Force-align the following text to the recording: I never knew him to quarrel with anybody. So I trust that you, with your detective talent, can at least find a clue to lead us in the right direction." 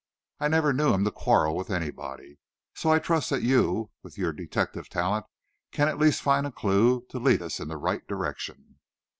I 0.39 0.47
never 0.47 0.73
knew 0.73 0.95
him 0.95 1.03
to 1.05 1.11
quarrel 1.11 1.55
with 1.55 1.69
anybody. 1.69 2.39
So 2.73 2.89
I 2.91 2.97
trust 2.97 3.29
that 3.29 3.43
you, 3.43 3.91
with 4.01 4.17
your 4.17 4.33
detective 4.33 4.89
talent, 4.89 5.27
can 5.71 5.87
at 5.87 5.99
least 5.99 6.23
find 6.23 6.47
a 6.47 6.51
clue 6.51 7.05
to 7.09 7.19
lead 7.19 7.43
us 7.43 7.59
in 7.59 7.67
the 7.67 7.77
right 7.77 8.01
direction." 8.07 8.79